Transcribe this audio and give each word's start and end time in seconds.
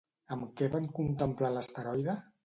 Amb 0.35 0.45
què 0.61 0.69
van 0.75 0.87
contemplar 0.99 1.51
l'asteroide? 1.57 2.17